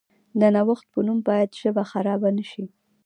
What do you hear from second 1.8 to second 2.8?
خرابه نشي.